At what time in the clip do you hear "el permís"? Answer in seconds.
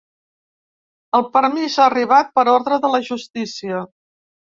1.19-1.77